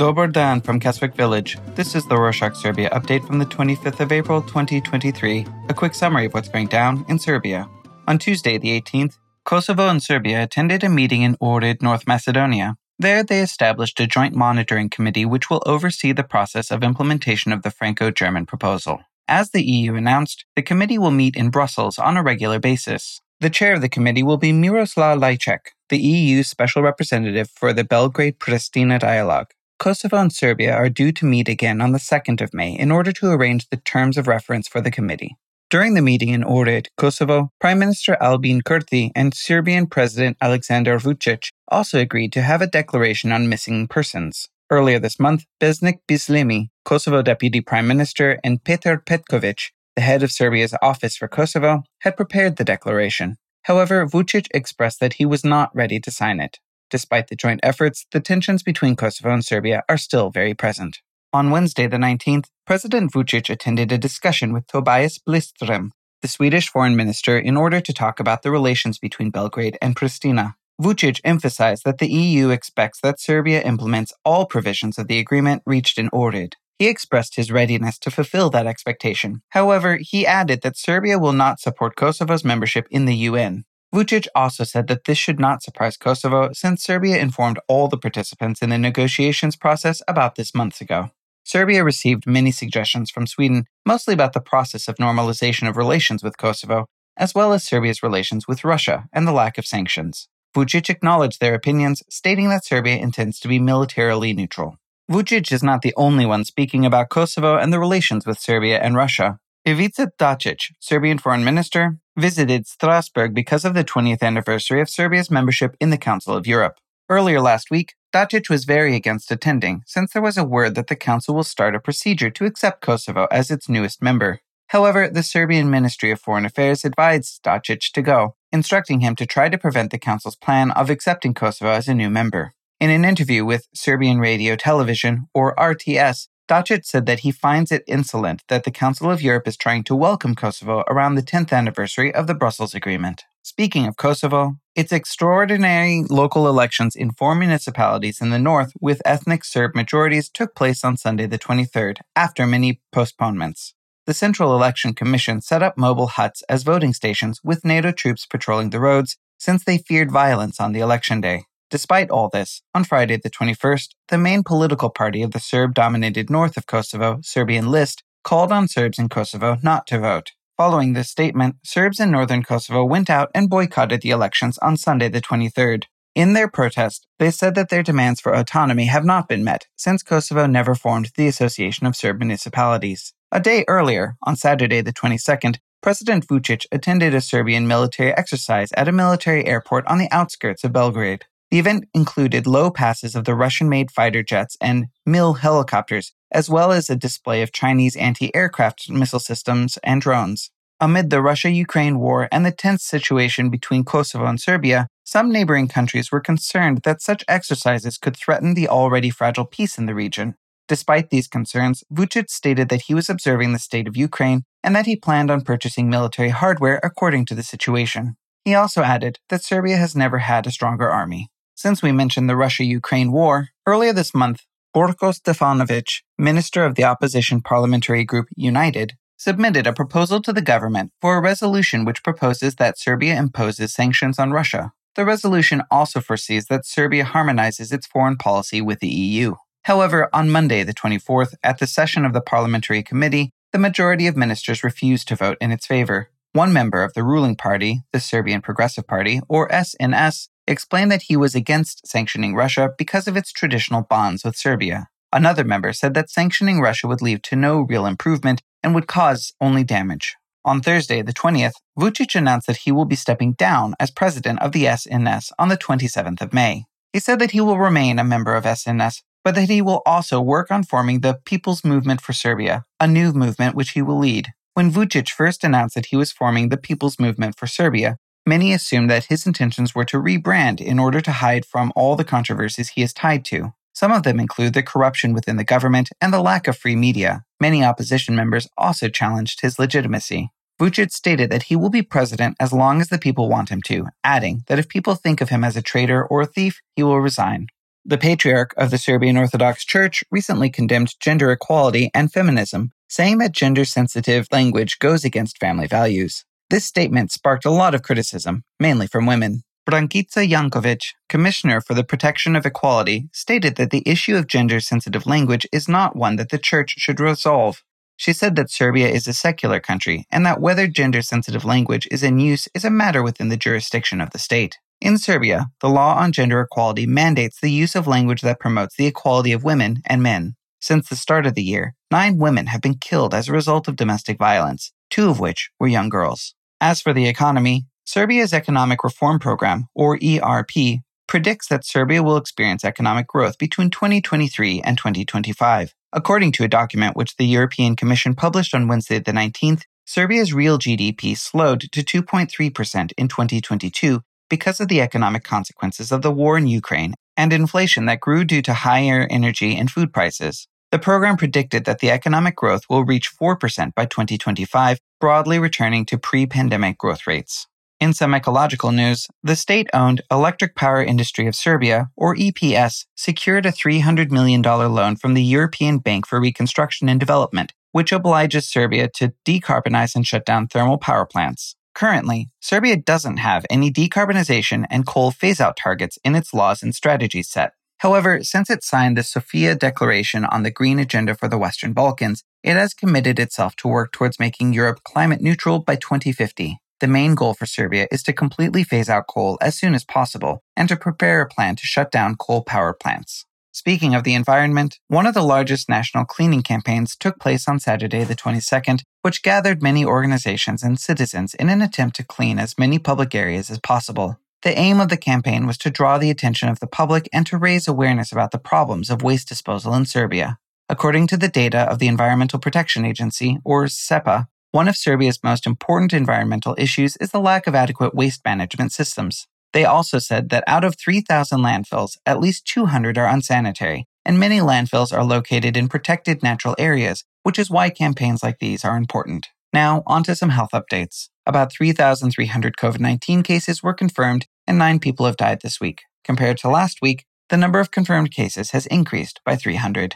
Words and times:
Dobar 0.00 0.28
Dan 0.28 0.62
from 0.62 0.80
Keswick 0.80 1.14
Village. 1.14 1.58
This 1.74 1.94
is 1.94 2.06
the 2.06 2.14
Rorshok 2.14 2.56
Serbia 2.56 2.88
update 2.88 3.26
from 3.26 3.38
the 3.38 3.44
25th 3.44 4.00
of 4.00 4.12
April 4.12 4.40
2023. 4.40 5.46
A 5.68 5.74
quick 5.74 5.94
summary 5.94 6.24
of 6.24 6.32
what's 6.32 6.48
going 6.48 6.68
down 6.68 7.04
in 7.10 7.18
Serbia. 7.18 7.68
On 8.08 8.18
Tuesday, 8.18 8.56
the 8.56 8.80
18th, 8.80 9.18
Kosovo 9.44 9.88
and 9.88 10.02
Serbia 10.02 10.42
attended 10.42 10.82
a 10.82 10.88
meeting 10.88 11.20
in 11.20 11.36
Ohrid, 11.36 11.82
North 11.82 12.06
Macedonia. 12.06 12.76
There, 12.98 13.22
they 13.22 13.40
established 13.40 14.00
a 14.00 14.06
joint 14.06 14.34
monitoring 14.34 14.88
committee 14.88 15.26
which 15.26 15.50
will 15.50 15.62
oversee 15.66 16.12
the 16.12 16.24
process 16.24 16.70
of 16.70 16.82
implementation 16.82 17.52
of 17.52 17.60
the 17.60 17.70
Franco 17.70 18.10
German 18.10 18.46
proposal. 18.46 19.00
As 19.28 19.50
the 19.50 19.62
EU 19.62 19.96
announced, 19.96 20.46
the 20.56 20.62
committee 20.62 20.96
will 20.96 21.10
meet 21.10 21.36
in 21.36 21.50
Brussels 21.50 21.98
on 21.98 22.16
a 22.16 22.22
regular 22.22 22.58
basis. 22.58 23.20
The 23.40 23.50
chair 23.50 23.74
of 23.74 23.82
the 23.82 23.90
committee 23.90 24.22
will 24.22 24.38
be 24.38 24.50
Miroslav 24.50 25.18
Lajcak, 25.18 25.74
the 25.90 25.98
EU 25.98 26.42
special 26.42 26.80
representative 26.80 27.50
for 27.50 27.74
the 27.74 27.84
Belgrade 27.84 28.38
Pristina 28.38 28.98
dialogue. 28.98 29.48
Kosovo 29.80 30.18
and 30.18 30.30
Serbia 30.30 30.74
are 30.74 30.90
due 30.90 31.10
to 31.10 31.24
meet 31.24 31.48
again 31.48 31.80
on 31.80 31.92
the 31.92 31.98
2nd 31.98 32.42
of 32.42 32.52
May 32.52 32.78
in 32.78 32.90
order 32.90 33.12
to 33.12 33.30
arrange 33.30 33.66
the 33.70 33.78
terms 33.78 34.18
of 34.18 34.28
reference 34.28 34.68
for 34.68 34.82
the 34.82 34.90
committee. 34.90 35.38
During 35.70 35.94
the 35.94 36.02
meeting 36.02 36.28
in 36.28 36.44
Ohrid, 36.44 36.88
Kosovo, 36.98 37.48
Prime 37.58 37.78
Minister 37.78 38.18
Albin 38.20 38.60
Kurti 38.60 39.10
and 39.16 39.32
Serbian 39.32 39.86
President 39.86 40.36
Aleksandar 40.42 41.00
Vucic 41.00 41.48
also 41.68 41.98
agreed 41.98 42.30
to 42.34 42.42
have 42.42 42.60
a 42.60 42.66
declaration 42.66 43.32
on 43.32 43.48
missing 43.48 43.88
persons. 43.88 44.50
Earlier 44.68 44.98
this 44.98 45.18
month, 45.18 45.46
Besnik 45.58 46.00
Bislimi, 46.06 46.68
Kosovo 46.84 47.22
Deputy 47.22 47.62
Prime 47.62 47.86
Minister, 47.86 48.38
and 48.44 48.62
Petar 48.62 48.98
Petkovic, 48.98 49.70
the 49.96 50.02
head 50.02 50.22
of 50.22 50.30
Serbia's 50.30 50.74
Office 50.82 51.16
for 51.16 51.26
Kosovo, 51.26 51.84
had 52.00 52.18
prepared 52.18 52.56
the 52.56 52.64
declaration. 52.64 53.38
However, 53.62 54.06
Vucic 54.06 54.46
expressed 54.52 55.00
that 55.00 55.14
he 55.14 55.24
was 55.24 55.42
not 55.42 55.74
ready 55.74 55.98
to 56.00 56.10
sign 56.10 56.38
it. 56.38 56.58
Despite 56.90 57.28
the 57.28 57.36
joint 57.36 57.60
efforts, 57.62 58.04
the 58.12 58.20
tensions 58.20 58.62
between 58.62 58.96
Kosovo 58.96 59.32
and 59.32 59.44
Serbia 59.44 59.84
are 59.88 59.96
still 59.96 60.30
very 60.30 60.54
present. 60.54 60.98
On 61.32 61.50
Wednesday, 61.50 61.86
the 61.86 61.96
19th, 61.96 62.46
President 62.66 63.12
Vucic 63.12 63.48
attended 63.48 63.92
a 63.92 63.98
discussion 63.98 64.52
with 64.52 64.66
Tobias 64.66 65.18
Billström, 65.18 65.90
the 66.22 66.28
Swedish 66.28 66.68
foreign 66.68 66.96
minister, 66.96 67.38
in 67.38 67.56
order 67.56 67.80
to 67.80 67.92
talk 67.92 68.18
about 68.18 68.42
the 68.42 68.50
relations 68.50 68.98
between 68.98 69.30
Belgrade 69.30 69.78
and 69.80 69.94
Pristina. 69.94 70.54
Vucic 70.82 71.20
emphasized 71.22 71.84
that 71.84 71.98
the 71.98 72.10
EU 72.10 72.50
expects 72.50 73.00
that 73.02 73.20
Serbia 73.20 73.62
implements 73.62 74.12
all 74.24 74.46
provisions 74.46 74.98
of 74.98 75.06
the 75.06 75.18
agreement 75.20 75.62
reached 75.64 75.98
in 75.98 76.10
Ohrid. 76.10 76.54
He 76.80 76.88
expressed 76.88 77.36
his 77.36 77.52
readiness 77.52 77.98
to 77.98 78.10
fulfill 78.10 78.50
that 78.50 78.66
expectation. 78.66 79.42
However, 79.50 79.98
he 80.00 80.26
added 80.26 80.62
that 80.62 80.78
Serbia 80.78 81.18
will 81.18 81.34
not 81.34 81.60
support 81.60 81.94
Kosovo's 81.94 82.44
membership 82.44 82.88
in 82.90 83.04
the 83.04 83.14
UN. 83.16 83.64
Vucic 83.92 84.28
also 84.34 84.62
said 84.62 84.86
that 84.86 85.04
this 85.04 85.18
should 85.18 85.40
not 85.40 85.62
surprise 85.62 85.96
Kosovo 85.96 86.52
since 86.52 86.84
Serbia 86.84 87.18
informed 87.18 87.58
all 87.66 87.88
the 87.88 87.98
participants 87.98 88.62
in 88.62 88.70
the 88.70 88.78
negotiations 88.78 89.56
process 89.56 90.00
about 90.06 90.36
this 90.36 90.54
months 90.54 90.80
ago. 90.80 91.10
Serbia 91.44 91.82
received 91.82 92.26
many 92.26 92.52
suggestions 92.52 93.10
from 93.10 93.26
Sweden, 93.26 93.64
mostly 93.84 94.14
about 94.14 94.32
the 94.32 94.40
process 94.40 94.86
of 94.86 94.96
normalization 94.96 95.68
of 95.68 95.76
relations 95.76 96.22
with 96.22 96.38
Kosovo, 96.38 96.86
as 97.16 97.34
well 97.34 97.52
as 97.52 97.64
Serbia's 97.64 98.02
relations 98.02 98.46
with 98.46 98.64
Russia 98.64 99.08
and 99.12 99.26
the 99.26 99.32
lack 99.32 99.58
of 99.58 99.66
sanctions. 99.66 100.28
Vucic 100.54 100.88
acknowledged 100.88 101.40
their 101.40 101.54
opinions, 101.54 102.02
stating 102.08 102.48
that 102.48 102.64
Serbia 102.64 102.96
intends 102.96 103.40
to 103.40 103.48
be 103.48 103.58
militarily 103.58 104.32
neutral. 104.32 104.76
Vucic 105.10 105.50
is 105.50 105.62
not 105.62 105.82
the 105.82 105.94
only 105.96 106.24
one 106.24 106.44
speaking 106.44 106.86
about 106.86 107.08
Kosovo 107.08 107.56
and 107.56 107.72
the 107.72 107.80
relations 107.80 108.24
with 108.24 108.38
Serbia 108.38 108.78
and 108.78 108.94
Russia. 108.94 109.40
Ivica 109.66 110.12
Dacic, 110.18 110.72
Serbian 110.78 111.18
foreign 111.18 111.44
minister, 111.44 111.98
visited 112.20 112.66
Strasbourg 112.66 113.34
because 113.34 113.64
of 113.64 113.74
the 113.74 113.82
20th 113.82 114.22
anniversary 114.22 114.80
of 114.80 114.90
Serbia's 114.90 115.30
membership 115.30 115.76
in 115.80 115.90
the 115.90 115.98
Council 115.98 116.34
of 116.36 116.46
Europe. 116.46 116.78
Earlier 117.08 117.40
last 117.40 117.70
week, 117.70 117.94
Dacic 118.12 118.48
was 118.48 118.64
very 118.64 118.94
against 118.94 119.32
attending, 119.32 119.82
since 119.86 120.12
there 120.12 120.22
was 120.22 120.36
a 120.36 120.44
word 120.44 120.74
that 120.74 120.88
the 120.88 120.96
Council 120.96 121.34
will 121.34 121.44
start 121.44 121.74
a 121.74 121.80
procedure 121.80 122.30
to 122.30 122.44
accept 122.44 122.82
Kosovo 122.82 123.26
as 123.30 123.50
its 123.50 123.68
newest 123.68 124.02
member. 124.02 124.40
However, 124.68 125.08
the 125.08 125.24
Serbian 125.24 125.70
Ministry 125.70 126.12
of 126.12 126.20
Foreign 126.20 126.44
Affairs 126.44 126.84
advised 126.84 127.42
Dacic 127.42 127.90
to 127.92 128.02
go, 128.02 128.36
instructing 128.52 129.00
him 129.00 129.16
to 129.16 129.26
try 129.26 129.48
to 129.48 129.58
prevent 129.58 129.90
the 129.90 129.98
Council's 129.98 130.36
plan 130.36 130.70
of 130.72 130.90
accepting 130.90 131.34
Kosovo 131.34 131.70
as 131.70 131.88
a 131.88 131.94
new 131.94 132.10
member. 132.10 132.52
In 132.78 132.90
an 132.90 133.04
interview 133.04 133.44
with 133.44 133.66
Serbian 133.74 134.20
Radio 134.20 134.56
Television, 134.56 135.26
or 135.34 135.56
RTS, 135.56 136.28
Dacic 136.50 136.84
said 136.84 137.06
that 137.06 137.20
he 137.20 137.30
finds 137.30 137.70
it 137.70 137.84
insolent 137.86 138.42
that 138.48 138.64
the 138.64 138.72
Council 138.72 139.08
of 139.08 139.22
Europe 139.22 139.46
is 139.46 139.56
trying 139.56 139.84
to 139.84 139.94
welcome 139.94 140.34
Kosovo 140.34 140.82
around 140.88 141.14
the 141.14 141.22
10th 141.22 141.52
anniversary 141.52 142.12
of 142.12 142.26
the 142.26 142.34
Brussels 142.34 142.74
Agreement. 142.74 143.24
Speaking 143.40 143.86
of 143.86 143.96
Kosovo, 143.96 144.56
its 144.74 144.90
extraordinary 144.90 146.02
local 146.10 146.48
elections 146.48 146.96
in 146.96 147.12
four 147.12 147.36
municipalities 147.36 148.20
in 148.20 148.30
the 148.30 148.38
north 148.40 148.72
with 148.80 149.00
ethnic 149.04 149.44
Serb 149.44 149.76
majorities 149.76 150.28
took 150.28 150.56
place 150.56 150.82
on 150.82 150.96
Sunday 150.96 151.26
the 151.26 151.38
23rd, 151.38 151.98
after 152.16 152.48
many 152.48 152.80
postponements. 152.90 153.74
The 154.06 154.14
Central 154.14 154.52
Election 154.52 154.92
Commission 154.92 155.40
set 155.40 155.62
up 155.62 155.78
mobile 155.78 156.08
huts 156.08 156.42
as 156.48 156.64
voting 156.64 156.94
stations 156.94 157.38
with 157.44 157.64
NATO 157.64 157.92
troops 157.92 158.26
patrolling 158.26 158.70
the 158.70 158.80
roads 158.80 159.18
since 159.38 159.62
they 159.62 159.78
feared 159.78 160.10
violence 160.10 160.58
on 160.58 160.72
the 160.72 160.80
election 160.80 161.20
day. 161.20 161.44
Despite 161.70 162.10
all 162.10 162.28
this, 162.28 162.62
on 162.74 162.82
Friday 162.82 163.16
the 163.16 163.30
21st, 163.30 163.90
the 164.08 164.18
main 164.18 164.42
political 164.42 164.90
party 164.90 165.22
of 165.22 165.30
the 165.30 165.38
Serb 165.38 165.72
dominated 165.72 166.28
north 166.28 166.56
of 166.56 166.66
Kosovo, 166.66 167.20
Serbian 167.22 167.70
List, 167.70 168.02
called 168.24 168.50
on 168.50 168.66
Serbs 168.66 168.98
in 168.98 169.08
Kosovo 169.08 169.56
not 169.62 169.86
to 169.86 170.00
vote. 170.00 170.32
Following 170.56 170.92
this 170.92 171.08
statement, 171.08 171.56
Serbs 171.64 172.00
in 172.00 172.10
northern 172.10 172.42
Kosovo 172.42 172.84
went 172.84 173.08
out 173.08 173.30
and 173.34 173.48
boycotted 173.48 174.02
the 174.02 174.10
elections 174.10 174.58
on 174.58 174.76
Sunday 174.76 175.08
the 175.08 175.20
23rd. 175.20 175.84
In 176.16 176.32
their 176.32 176.48
protest, 176.48 177.06
they 177.20 177.30
said 177.30 177.54
that 177.54 177.68
their 177.68 177.84
demands 177.84 178.20
for 178.20 178.34
autonomy 178.34 178.86
have 178.86 179.04
not 179.04 179.28
been 179.28 179.44
met 179.44 179.68
since 179.76 180.02
Kosovo 180.02 180.46
never 180.46 180.74
formed 180.74 181.12
the 181.16 181.28
Association 181.28 181.86
of 181.86 181.94
Serb 181.94 182.18
Municipalities. 182.18 183.14
A 183.30 183.38
day 183.38 183.64
earlier, 183.68 184.16
on 184.24 184.34
Saturday 184.34 184.80
the 184.80 184.92
22nd, 184.92 185.58
President 185.82 186.26
Vucic 186.26 186.66
attended 186.72 187.14
a 187.14 187.20
Serbian 187.20 187.66
military 187.66 188.12
exercise 188.14 188.70
at 188.72 188.88
a 188.88 188.92
military 188.92 189.46
airport 189.46 189.86
on 189.86 189.98
the 189.98 190.10
outskirts 190.10 190.64
of 190.64 190.72
Belgrade. 190.72 191.24
The 191.50 191.58
event 191.58 191.88
included 191.94 192.46
low 192.46 192.70
passes 192.70 193.16
of 193.16 193.24
the 193.24 193.34
Russian 193.34 193.68
made 193.68 193.90
fighter 193.90 194.22
jets 194.22 194.56
and 194.60 194.86
MiL 195.04 195.38
helicopters, 195.38 196.12
as 196.30 196.48
well 196.48 196.70
as 196.70 196.88
a 196.88 196.94
display 196.94 197.42
of 197.42 197.50
Chinese 197.50 197.96
anti 197.96 198.32
aircraft 198.36 198.88
missile 198.88 199.18
systems 199.18 199.76
and 199.82 200.00
drones. 200.00 200.52
Amid 200.78 201.10
the 201.10 201.20
Russia 201.20 201.50
Ukraine 201.50 201.98
war 201.98 202.28
and 202.30 202.46
the 202.46 202.52
tense 202.52 202.84
situation 202.84 203.50
between 203.50 203.82
Kosovo 203.82 204.26
and 204.26 204.40
Serbia, 204.40 204.86
some 205.04 205.32
neighboring 205.32 205.66
countries 205.66 206.12
were 206.12 206.20
concerned 206.20 206.82
that 206.84 207.02
such 207.02 207.24
exercises 207.26 207.98
could 207.98 208.16
threaten 208.16 208.54
the 208.54 208.68
already 208.68 209.10
fragile 209.10 209.44
peace 209.44 209.76
in 209.76 209.86
the 209.86 209.94
region. 209.94 210.36
Despite 210.68 211.10
these 211.10 211.26
concerns, 211.26 211.82
Vucic 211.92 212.30
stated 212.30 212.68
that 212.68 212.82
he 212.82 212.94
was 212.94 213.10
observing 213.10 213.52
the 213.52 213.58
state 213.58 213.88
of 213.88 213.96
Ukraine 213.96 214.44
and 214.62 214.76
that 214.76 214.86
he 214.86 214.94
planned 214.94 215.32
on 215.32 215.40
purchasing 215.40 215.90
military 215.90 216.28
hardware 216.28 216.78
according 216.84 217.26
to 217.26 217.34
the 217.34 217.42
situation. 217.42 218.16
He 218.44 218.54
also 218.54 218.82
added 218.82 219.18
that 219.30 219.42
Serbia 219.42 219.76
has 219.78 219.96
never 219.96 220.18
had 220.18 220.46
a 220.46 220.52
stronger 220.52 220.88
army. 220.88 221.28
Since 221.62 221.82
we 221.82 221.92
mentioned 221.92 222.26
the 222.26 222.36
Russia 222.36 222.64
Ukraine 222.64 223.12
war, 223.12 223.48
earlier 223.66 223.92
this 223.92 224.14
month, 224.14 224.46
Borko 224.74 225.12
Stefanovic, 225.12 226.00
minister 226.16 226.64
of 226.64 226.74
the 226.74 226.84
opposition 226.84 227.42
parliamentary 227.42 228.02
group 228.02 228.28
United, 228.34 228.94
submitted 229.18 229.66
a 229.66 229.74
proposal 229.74 230.22
to 230.22 230.32
the 230.32 230.40
government 230.40 230.90
for 231.02 231.18
a 231.18 231.20
resolution 231.20 231.84
which 231.84 232.02
proposes 232.02 232.54
that 232.54 232.78
Serbia 232.78 233.14
imposes 233.14 233.74
sanctions 233.74 234.18
on 234.18 234.32
Russia. 234.32 234.72
The 234.94 235.04
resolution 235.04 235.60
also 235.70 236.00
foresees 236.00 236.46
that 236.46 236.64
Serbia 236.64 237.04
harmonizes 237.04 237.72
its 237.72 237.86
foreign 237.86 238.16
policy 238.16 238.62
with 238.62 238.80
the 238.80 238.88
EU. 238.88 239.34
However, 239.64 240.08
on 240.14 240.30
Monday, 240.30 240.62
the 240.62 240.72
24th, 240.72 241.34
at 241.44 241.58
the 241.58 241.66
session 241.66 242.06
of 242.06 242.14
the 242.14 242.22
parliamentary 242.22 242.82
committee, 242.82 243.32
the 243.52 243.58
majority 243.58 244.06
of 244.06 244.16
ministers 244.16 244.64
refused 244.64 245.08
to 245.08 245.14
vote 245.14 245.36
in 245.42 245.52
its 245.52 245.66
favor. 245.66 246.08
One 246.32 246.54
member 246.54 246.82
of 246.82 246.94
the 246.94 247.02
ruling 247.02 247.36
party, 247.36 247.82
the 247.92 248.00
Serbian 248.00 248.40
Progressive 248.40 248.86
Party, 248.86 249.20
or 249.28 249.48
SNS, 249.48 250.28
explained 250.50 250.90
that 250.92 251.02
he 251.02 251.16
was 251.16 251.34
against 251.34 251.86
sanctioning 251.86 252.34
Russia 252.34 252.70
because 252.76 253.06
of 253.06 253.16
its 253.16 253.32
traditional 253.32 253.82
bonds 253.82 254.24
with 254.24 254.36
Serbia. 254.36 254.88
Another 255.12 255.44
member 255.44 255.72
said 255.72 255.94
that 255.94 256.10
sanctioning 256.10 256.60
Russia 256.60 256.86
would 256.86 257.02
lead 257.02 257.22
to 257.24 257.36
no 257.36 257.60
real 257.60 257.86
improvement 257.86 258.42
and 258.62 258.74
would 258.74 258.86
cause 258.86 259.32
only 259.40 259.64
damage. 259.64 260.16
On 260.44 260.60
Thursday, 260.60 261.02
the 261.02 261.12
20th, 261.12 261.54
Vucic 261.78 262.14
announced 262.14 262.46
that 262.46 262.58
he 262.58 262.72
will 262.72 262.84
be 262.84 262.96
stepping 262.96 263.32
down 263.32 263.74
as 263.78 263.90
president 263.90 264.40
of 264.40 264.52
the 264.52 264.64
SNS 264.64 265.32
on 265.38 265.48
the 265.48 265.56
27th 265.56 266.20
of 266.20 266.32
May. 266.32 266.64
He 266.92 266.98
said 266.98 267.18
that 267.18 267.32
he 267.32 267.40
will 267.40 267.58
remain 267.58 267.98
a 267.98 268.04
member 268.04 268.34
of 268.34 268.44
SNS, 268.44 269.02
but 269.22 269.34
that 269.34 269.50
he 269.50 269.60
will 269.60 269.82
also 269.84 270.20
work 270.20 270.50
on 270.50 270.62
forming 270.62 271.00
the 271.00 271.18
People's 271.24 271.64
Movement 271.64 272.00
for 272.00 272.12
Serbia, 272.12 272.64
a 272.80 272.88
new 272.88 273.12
movement 273.12 273.54
which 273.54 273.70
he 273.70 273.82
will 273.82 273.98
lead. 273.98 274.28
When 274.54 274.72
Vucic 274.72 275.10
first 275.10 275.44
announced 275.44 275.74
that 275.74 275.86
he 275.86 275.96
was 275.96 276.10
forming 276.10 276.48
the 276.48 276.56
People's 276.56 276.98
Movement 276.98 277.38
for 277.38 277.46
Serbia, 277.46 277.96
Many 278.26 278.52
assume 278.52 278.88
that 278.88 279.06
his 279.06 279.26
intentions 279.26 279.74
were 279.74 279.84
to 279.86 279.96
rebrand 279.96 280.60
in 280.60 280.78
order 280.78 281.00
to 281.00 281.12
hide 281.12 281.46
from 281.46 281.72
all 281.74 281.96
the 281.96 282.04
controversies 282.04 282.70
he 282.70 282.82
is 282.82 282.92
tied 282.92 283.24
to. 283.26 283.54
Some 283.72 283.92
of 283.92 284.02
them 284.02 284.20
include 284.20 284.52
the 284.54 284.62
corruption 284.62 285.14
within 285.14 285.36
the 285.36 285.44
government 285.44 285.88
and 286.00 286.12
the 286.12 286.20
lack 286.20 286.46
of 286.46 286.58
free 286.58 286.76
media. 286.76 287.24
Many 287.40 287.64
opposition 287.64 288.14
members 288.14 288.48
also 288.58 288.88
challenged 288.88 289.40
his 289.40 289.58
legitimacy. 289.58 290.30
Vucic 290.60 290.92
stated 290.92 291.30
that 291.30 291.44
he 291.44 291.56
will 291.56 291.70
be 291.70 291.80
president 291.80 292.36
as 292.38 292.52
long 292.52 292.82
as 292.82 292.88
the 292.88 292.98
people 292.98 293.30
want 293.30 293.48
him 293.48 293.62
to, 293.62 293.86
adding 294.04 294.44
that 294.48 294.58
if 294.58 294.68
people 294.68 294.94
think 294.94 295.22
of 295.22 295.30
him 295.30 295.42
as 295.42 295.56
a 295.56 295.62
traitor 295.62 296.04
or 296.04 296.20
a 296.20 296.26
thief, 296.26 296.60
he 296.76 296.82
will 296.82 297.00
resign. 297.00 297.46
The 297.86 297.96
patriarch 297.96 298.52
of 298.58 298.70
the 298.70 298.76
Serbian 298.76 299.16
Orthodox 299.16 299.64
Church 299.64 300.04
recently 300.10 300.50
condemned 300.50 301.00
gender 301.00 301.32
equality 301.32 301.90
and 301.94 302.12
feminism, 302.12 302.72
saying 302.90 303.16
that 303.18 303.32
gender 303.32 303.64
sensitive 303.64 304.26
language 304.30 304.78
goes 304.78 305.02
against 305.02 305.38
family 305.38 305.66
values. 305.66 306.26
This 306.50 306.66
statement 306.66 307.12
sparked 307.12 307.44
a 307.44 307.50
lot 307.50 307.76
of 307.76 307.84
criticism, 307.84 308.42
mainly 308.58 308.88
from 308.88 309.06
women. 309.06 309.44
Brankica 309.68 310.28
Jankovic, 310.28 310.82
Commissioner 311.08 311.60
for 311.60 311.74
the 311.74 311.84
Protection 311.84 312.34
of 312.34 312.44
Equality, 312.44 313.08
stated 313.12 313.54
that 313.54 313.70
the 313.70 313.84
issue 313.86 314.16
of 314.16 314.26
gender 314.26 314.58
sensitive 314.58 315.06
language 315.06 315.46
is 315.52 315.68
not 315.68 315.94
one 315.94 316.16
that 316.16 316.30
the 316.30 316.38
Church 316.38 316.74
should 316.76 316.98
resolve. 316.98 317.62
She 317.96 318.12
said 318.12 318.34
that 318.34 318.50
Serbia 318.50 318.88
is 318.88 319.06
a 319.06 319.12
secular 319.12 319.60
country 319.60 320.06
and 320.10 320.26
that 320.26 320.40
whether 320.40 320.66
gender 320.66 321.02
sensitive 321.02 321.44
language 321.44 321.86
is 321.88 322.02
in 322.02 322.18
use 322.18 322.48
is 322.52 322.64
a 322.64 322.70
matter 322.70 323.00
within 323.00 323.28
the 323.28 323.36
jurisdiction 323.36 324.00
of 324.00 324.10
the 324.10 324.18
state. 324.18 324.58
In 324.80 324.98
Serbia, 324.98 325.50
the 325.60 325.68
law 325.68 325.98
on 325.98 326.10
gender 326.10 326.40
equality 326.40 326.84
mandates 326.84 327.40
the 327.40 327.52
use 327.52 327.76
of 327.76 327.86
language 327.86 328.22
that 328.22 328.40
promotes 328.40 328.74
the 328.74 328.86
equality 328.86 329.30
of 329.30 329.44
women 329.44 329.82
and 329.86 330.02
men. 330.02 330.34
Since 330.60 330.88
the 330.88 330.96
start 330.96 331.26
of 331.26 331.34
the 331.36 331.44
year, 331.44 331.76
nine 331.92 332.18
women 332.18 332.48
have 332.48 332.60
been 332.60 332.74
killed 332.74 333.14
as 333.14 333.28
a 333.28 333.32
result 333.32 333.68
of 333.68 333.76
domestic 333.76 334.18
violence, 334.18 334.72
two 334.90 335.08
of 335.08 335.20
which 335.20 335.50
were 335.60 335.68
young 335.68 335.88
girls. 335.88 336.34
As 336.62 336.82
for 336.82 336.92
the 336.92 337.08
economy, 337.08 337.64
Serbia's 337.86 338.34
Economic 338.34 338.84
Reform 338.84 339.18
Program, 339.18 339.68
or 339.74 339.98
ERP, 340.04 340.80
predicts 341.08 341.48
that 341.48 341.64
Serbia 341.64 342.02
will 342.02 342.18
experience 342.18 342.66
economic 342.66 343.06
growth 343.06 343.38
between 343.38 343.70
2023 343.70 344.60
and 344.60 344.76
2025. 344.76 345.74
According 345.94 346.32
to 346.32 346.44
a 346.44 346.48
document 346.48 346.96
which 346.96 347.16
the 347.16 347.24
European 347.24 347.76
Commission 347.76 348.14
published 348.14 348.54
on 348.54 348.68
Wednesday 348.68 348.98
the 348.98 349.10
19th, 349.10 349.62
Serbia's 349.86 350.34
real 350.34 350.58
GDP 350.58 351.16
slowed 351.16 351.62
to 351.72 351.82
2.3% 351.82 352.92
in 352.98 353.08
2022 353.08 354.02
because 354.28 354.60
of 354.60 354.68
the 354.68 354.82
economic 354.82 355.24
consequences 355.24 355.90
of 355.90 356.02
the 356.02 356.12
war 356.12 356.36
in 356.36 356.46
Ukraine 356.46 356.92
and 357.16 357.32
inflation 357.32 357.86
that 357.86 358.00
grew 358.00 358.22
due 358.22 358.42
to 358.42 358.52
higher 358.52 359.08
energy 359.10 359.56
and 359.56 359.70
food 359.70 359.94
prices. 359.94 360.46
The 360.72 360.78
program 360.78 361.16
predicted 361.16 361.64
that 361.64 361.80
the 361.80 361.90
economic 361.90 362.36
growth 362.36 362.62
will 362.70 362.84
reach 362.84 363.10
4% 363.12 363.74
by 363.74 363.86
2025, 363.86 364.78
broadly 365.00 365.38
returning 365.40 365.84
to 365.86 365.98
pre 365.98 366.26
pandemic 366.26 366.78
growth 366.78 367.08
rates. 367.08 367.48
In 367.80 367.92
some 367.92 368.14
ecological 368.14 368.70
news, 368.70 369.08
the 369.22 369.34
state 369.34 369.68
owned 369.72 370.02
Electric 370.12 370.54
Power 370.54 370.84
Industry 370.84 371.26
of 371.26 371.34
Serbia, 371.34 371.88
or 371.96 372.14
EPS, 372.14 372.84
secured 372.94 373.46
a 373.46 373.52
$300 373.52 374.12
million 374.12 374.42
loan 374.42 374.94
from 374.94 375.14
the 375.14 375.24
European 375.24 375.78
Bank 375.78 376.06
for 376.06 376.20
Reconstruction 376.20 376.88
and 376.88 377.00
Development, 377.00 377.52
which 377.72 377.90
obliges 377.90 378.48
Serbia 378.48 378.88
to 378.94 379.14
decarbonize 379.26 379.96
and 379.96 380.06
shut 380.06 380.24
down 380.24 380.46
thermal 380.46 380.78
power 380.78 381.06
plants. 381.06 381.56
Currently, 381.74 382.28
Serbia 382.40 382.76
doesn't 382.76 383.16
have 383.16 383.46
any 383.50 383.72
decarbonization 383.72 384.66
and 384.70 384.86
coal 384.86 385.10
phase 385.10 385.40
out 385.40 385.56
targets 385.56 385.98
in 386.04 386.14
its 386.14 386.34
laws 386.34 386.62
and 386.62 386.74
strategies 386.74 387.28
set. 387.28 387.54
However, 387.80 388.22
since 388.22 388.50
it 388.50 388.62
signed 388.62 388.98
the 388.98 389.02
Sofia 389.02 389.54
Declaration 389.54 390.26
on 390.26 390.42
the 390.42 390.50
Green 390.50 390.78
Agenda 390.78 391.14
for 391.14 391.28
the 391.28 391.38
Western 391.38 391.72
Balkans, 391.72 392.22
it 392.42 392.54
has 392.54 392.74
committed 392.74 393.18
itself 393.18 393.56
to 393.56 393.68
work 393.68 393.90
towards 393.90 394.20
making 394.20 394.52
Europe 394.52 394.80
climate 394.84 395.22
neutral 395.22 395.60
by 395.60 395.76
2050. 395.76 396.58
The 396.80 396.86
main 396.86 397.14
goal 397.14 397.32
for 397.32 397.46
Serbia 397.46 397.88
is 397.90 398.02
to 398.02 398.12
completely 398.12 398.64
phase 398.64 398.90
out 398.90 399.06
coal 399.06 399.38
as 399.40 399.56
soon 399.56 399.74
as 399.74 399.84
possible 399.84 400.42
and 400.54 400.68
to 400.68 400.76
prepare 400.76 401.22
a 401.22 401.28
plan 401.28 401.56
to 401.56 401.66
shut 401.66 401.90
down 401.90 402.16
coal 402.16 402.42
power 402.42 402.74
plants. 402.74 403.24
Speaking 403.50 403.94
of 403.94 404.04
the 404.04 404.14
environment, 404.14 404.78
one 404.88 405.06
of 405.06 405.14
the 405.14 405.22
largest 405.22 405.66
national 405.66 406.04
cleaning 406.04 406.42
campaigns 406.42 406.94
took 406.94 407.18
place 407.18 407.48
on 407.48 407.60
Saturday, 407.60 408.04
the 408.04 408.14
22nd, 408.14 408.82
which 409.00 409.22
gathered 409.22 409.62
many 409.62 409.86
organizations 409.86 410.62
and 410.62 410.78
citizens 410.78 411.32
in 411.32 411.48
an 411.48 411.62
attempt 411.62 411.96
to 411.96 412.04
clean 412.04 412.38
as 412.38 412.58
many 412.58 412.78
public 412.78 413.14
areas 413.14 413.48
as 413.48 413.58
possible. 413.58 414.18
The 414.42 414.58
aim 414.58 414.80
of 414.80 414.88
the 414.88 414.96
campaign 414.96 415.46
was 415.46 415.58
to 415.58 415.70
draw 415.70 415.98
the 415.98 416.10
attention 416.10 416.48
of 416.48 416.60
the 416.60 416.66
public 416.66 417.08
and 417.12 417.26
to 417.26 417.36
raise 417.36 417.68
awareness 417.68 418.10
about 418.10 418.30
the 418.30 418.38
problems 418.38 418.88
of 418.88 419.02
waste 419.02 419.28
disposal 419.28 419.74
in 419.74 419.84
Serbia. 419.84 420.38
According 420.68 421.08
to 421.08 421.18
the 421.18 421.28
data 421.28 421.58
of 421.70 421.78
the 421.78 421.88
Environmental 421.88 422.38
Protection 422.38 422.84
Agency, 422.84 423.38
or 423.44 423.66
SEPA, 423.66 424.28
one 424.52 424.66
of 424.66 424.76
Serbia's 424.76 425.22
most 425.22 425.46
important 425.46 425.92
environmental 425.92 426.54
issues 426.56 426.96
is 426.96 427.10
the 427.10 427.20
lack 427.20 427.46
of 427.46 427.54
adequate 427.54 427.94
waste 427.94 428.24
management 428.24 428.72
systems. 428.72 429.26
They 429.52 429.64
also 429.64 429.98
said 429.98 430.30
that 430.30 430.44
out 430.46 430.64
of 430.64 430.78
3,000 430.78 431.40
landfills, 431.40 431.98
at 432.06 432.20
least 432.20 432.46
200 432.46 432.96
are 432.96 433.06
unsanitary, 433.06 433.86
and 434.06 434.18
many 434.18 434.38
landfills 434.38 434.96
are 434.96 435.04
located 435.04 435.56
in 435.56 435.68
protected 435.68 436.22
natural 436.22 436.54
areas, 436.58 437.04
which 437.24 437.38
is 437.38 437.50
why 437.50 437.68
campaigns 437.68 438.22
like 438.22 438.38
these 438.38 438.64
are 438.64 438.76
important. 438.76 439.28
Now, 439.52 439.82
on 439.86 440.04
to 440.04 440.14
some 440.14 440.30
health 440.30 440.50
updates. 440.54 441.08
About 441.26 441.52
3,300 441.52 442.56
COVID 442.56 442.80
19 442.80 443.22
cases 443.22 443.62
were 443.62 443.74
confirmed, 443.74 444.26
and 444.46 444.58
nine 444.58 444.78
people 444.78 445.06
have 445.06 445.16
died 445.16 445.40
this 445.42 445.60
week. 445.60 445.82
Compared 446.04 446.38
to 446.38 446.48
last 446.48 446.80
week, 446.82 447.04
the 447.28 447.36
number 447.36 447.60
of 447.60 447.70
confirmed 447.70 448.10
cases 448.10 448.50
has 448.50 448.66
increased 448.66 449.20
by 449.24 449.36
300. 449.36 449.94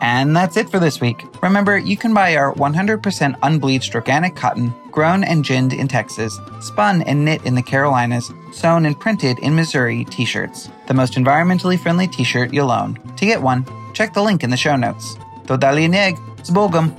And 0.00 0.34
that's 0.34 0.56
it 0.56 0.70
for 0.70 0.78
this 0.78 1.00
week. 1.00 1.22
Remember, 1.42 1.76
you 1.76 1.96
can 1.96 2.14
buy 2.14 2.36
our 2.36 2.54
100% 2.54 3.38
unbleached 3.42 3.94
organic 3.94 4.34
cotton, 4.34 4.72
grown 4.90 5.24
and 5.24 5.44
ginned 5.44 5.78
in 5.78 5.88
Texas, 5.88 6.38
spun 6.60 7.02
and 7.02 7.24
knit 7.24 7.44
in 7.44 7.54
the 7.54 7.62
Carolinas, 7.62 8.30
sewn 8.52 8.86
and 8.86 8.98
printed 8.98 9.38
in 9.40 9.54
Missouri 9.54 10.06
t 10.06 10.24
shirts. 10.24 10.70
The 10.86 10.94
most 10.94 11.14
environmentally 11.14 11.78
friendly 11.78 12.08
t 12.08 12.24
shirt 12.24 12.54
you'll 12.54 12.70
own. 12.70 12.98
To 13.16 13.26
get 13.26 13.42
one, 13.42 13.66
check 13.92 14.14
the 14.14 14.22
link 14.22 14.42
in 14.42 14.50
the 14.50 14.56
show 14.56 14.76
notes. 14.76 15.16
To 15.46 15.58
dali 15.58 15.90
z 15.92 16.52
Bogom! 16.52 16.94